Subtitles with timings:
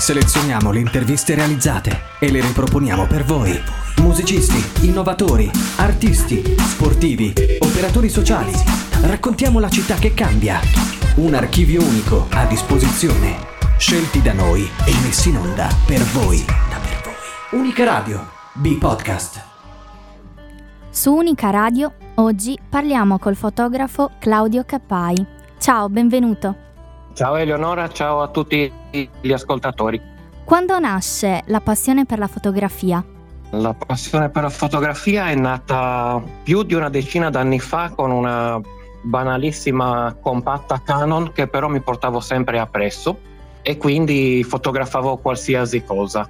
[0.00, 3.52] Selezioniamo le interviste realizzate e le riproponiamo per voi.
[3.98, 8.50] Musicisti, innovatori, artisti, sportivi, operatori sociali.
[9.02, 10.58] Raccontiamo la città che cambia.
[11.16, 13.36] Un archivio unico a disposizione.
[13.76, 16.42] Scelti da noi e messi in onda per voi.
[17.50, 19.44] Unica Radio, B-Podcast.
[20.88, 25.26] Su Unica Radio oggi parliamo col fotografo Claudio Cappai.
[25.58, 26.68] Ciao, benvenuto.
[27.12, 28.72] Ciao Eleonora, ciao a tutti
[29.20, 30.00] gli ascoltatori.
[30.44, 33.04] Quando nasce la passione per la fotografia?
[33.50, 38.60] La passione per la fotografia è nata più di una decina d'anni fa con una
[39.02, 43.18] banalissima compatta Canon che però mi portavo sempre appresso
[43.62, 46.28] e quindi fotografavo qualsiasi cosa.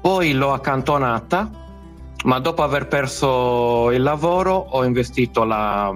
[0.00, 1.50] Poi l'ho accantonata,
[2.24, 5.92] ma dopo aver perso il lavoro ho investito la,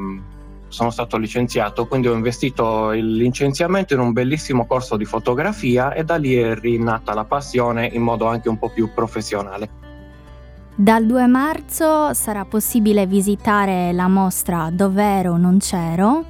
[0.68, 6.04] sono stato licenziato, quindi ho investito il licenziamento in un bellissimo corso di fotografia e
[6.04, 9.86] da lì è rinata la passione in modo anche un po' più professionale.
[10.74, 16.24] Dal 2 marzo sarà possibile visitare la mostra Dov'ero non c'ero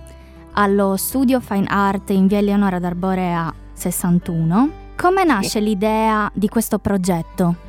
[0.53, 4.71] allo studio Fine Art in via Eleonora d'Arborea 61.
[4.97, 7.68] Come nasce l'idea di questo progetto?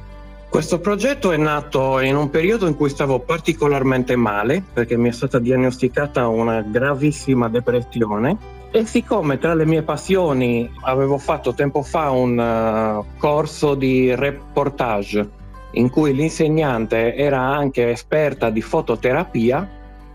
[0.50, 5.12] Questo progetto è nato in un periodo in cui stavo particolarmente male perché mi è
[5.12, 8.36] stata diagnosticata una gravissima depressione.
[8.72, 15.30] E siccome tra le mie passioni avevo fatto tempo fa un uh, corso di reportage
[15.74, 19.70] in cui l'insegnante era anche esperta di fototerapia,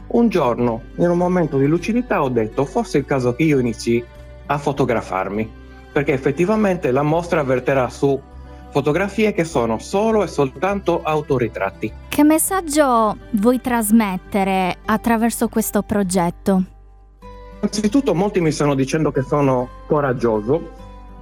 [0.08, 3.60] un giorno in un momento di lucidità ho detto forse è il caso che io
[3.60, 4.05] inizi
[4.46, 5.62] a fotografarmi
[5.92, 8.20] perché effettivamente la mostra verterà su
[8.75, 11.92] fotografie che sono solo e soltanto autoritratti.
[12.08, 16.64] Che messaggio vuoi trasmettere attraverso questo progetto?
[17.61, 20.72] Innanzitutto molti mi stanno dicendo che sono coraggioso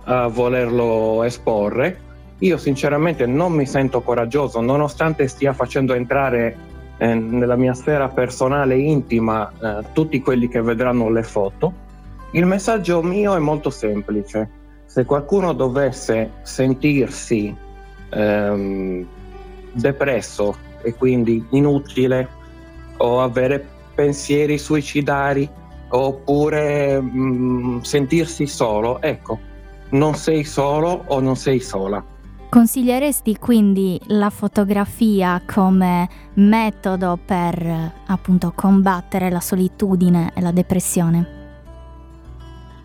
[0.05, 2.11] a volerlo esporre.
[2.39, 6.57] Io sinceramente non mi sento coraggioso, nonostante stia facendo entrare
[6.97, 11.71] eh, nella mia sfera personale intima eh, tutti quelli che vedranno le foto.
[12.31, 14.61] Il messaggio mio è molto semplice
[14.93, 17.57] se qualcuno dovesse sentirsi
[18.11, 19.07] ehm,
[19.73, 22.29] depresso e quindi inutile
[22.99, 25.49] o avere pensieri suicidari
[25.89, 29.39] oppure mh, mm, sentirsi solo, ecco,
[29.93, 32.05] non sei solo o non sei sola.
[32.51, 41.42] Consiglieresti quindi la fotografia come metodo per appunto combattere la solitudine e la depressione?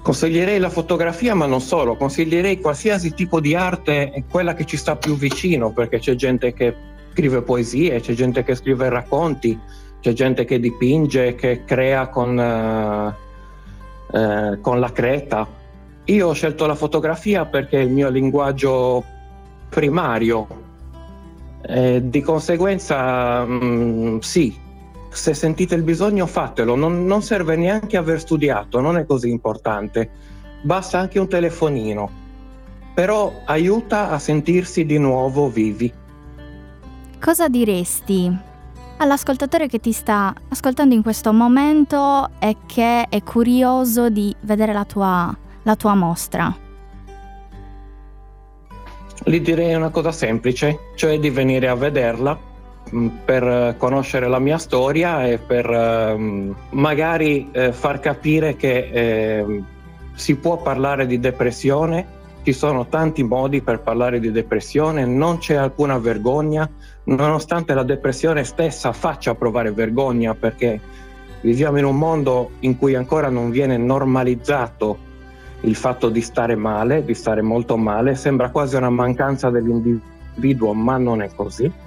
[0.07, 4.95] Consiglierei la fotografia, ma non solo, consiglierei qualsiasi tipo di arte, quella che ci sta
[4.95, 6.73] più vicino, perché c'è gente che
[7.11, 9.59] scrive poesie, c'è gente che scrive racconti,
[9.99, 15.45] c'è gente che dipinge, che crea con, uh, uh, con la creta.
[16.05, 19.03] Io ho scelto la fotografia perché è il mio linguaggio
[19.67, 20.47] primario,
[21.63, 24.57] eh, di conseguenza mh, mm, sì,
[25.17, 30.09] se sentite il bisogno fatelo, non, non serve neanche aver studiato, non è così importante,
[30.61, 32.09] basta anche un telefonino,
[32.93, 35.91] però aiuta a sentirsi di nuovo vivi.
[37.19, 38.31] Cosa diresti
[38.97, 44.85] all'ascoltatore che ti sta ascoltando in questo momento e che è curioso di vedere la
[44.85, 46.55] tua, la tua mostra?
[49.23, 52.46] Gli direi una cosa semplice, cioè di venire a vederla
[53.23, 59.63] per conoscere la mia storia e per ehm, magari eh, far capire che eh,
[60.13, 65.55] si può parlare di depressione, ci sono tanti modi per parlare di depressione, non c'è
[65.55, 66.69] alcuna vergogna,
[67.03, 70.79] nonostante la depressione stessa faccia provare vergogna perché
[71.41, 75.05] viviamo in un mondo in cui ancora non viene normalizzato
[75.61, 80.97] il fatto di stare male, di stare molto male, sembra quasi una mancanza dell'individuo, ma
[80.97, 81.85] non è così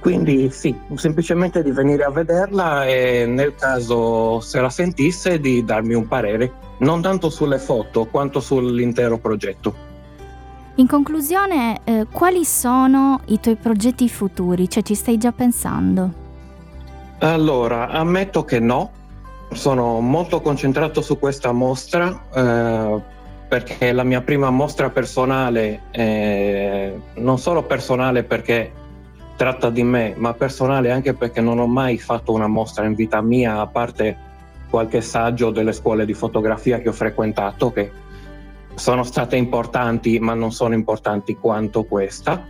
[0.00, 5.94] quindi sì, semplicemente di venire a vederla e nel caso se la sentisse di darmi
[5.94, 9.88] un parere, non tanto sulle foto quanto sull'intero progetto.
[10.76, 14.68] In conclusione, eh, quali sono i tuoi progetti futuri?
[14.70, 16.28] Cioè ci stai già pensando?
[17.18, 18.90] Allora, ammetto che no,
[19.52, 23.00] sono molto concentrato su questa mostra eh,
[23.46, 28.72] perché è la mia prima mostra personale, eh, non solo personale perché
[29.40, 33.22] tratta di me, ma personale anche perché non ho mai fatto una mostra in vita
[33.22, 34.14] mia, a parte
[34.68, 37.90] qualche saggio delle scuole di fotografia che ho frequentato, che
[38.74, 42.44] sono state importanti, ma non sono importanti quanto questa.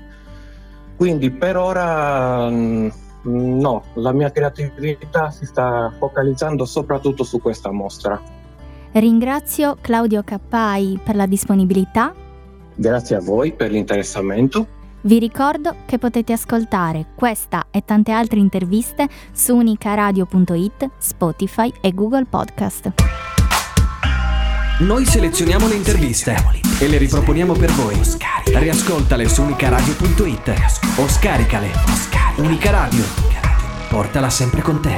[0.96, 2.88] Quindi per ora mm,
[3.22, 8.20] no, la mia creatività si sta focalizzando soprattutto su questa mostra.
[8.94, 12.12] Ringrazio Claudio Cappai per la disponibilità.
[12.74, 14.78] Grazie a voi per l'interessamento.
[15.02, 22.26] Vi ricordo che potete ascoltare questa e tante altre interviste su unicaradio.it, Spotify e Google
[22.26, 22.92] Podcast.
[24.80, 26.34] Noi selezioniamo le interviste
[26.78, 27.98] e le riproponiamo per voi.
[28.44, 30.54] Riascoltale su unicaradio.it
[30.96, 31.70] o scaricale.
[32.36, 33.04] Unica Radio.
[33.88, 34.88] Portala sempre con te.